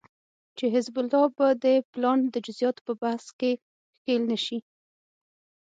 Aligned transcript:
چې 0.57 0.65
حزب 0.73 0.95
الله 1.01 1.25
به 1.37 1.47
د 1.63 1.65
پلان 1.91 2.19
د 2.33 2.35
جزياتو 2.45 2.81
په 2.87 2.93
بحث 3.01 3.25
کې 3.39 3.51
ښکېل 3.95 4.21
نشي 4.31 4.59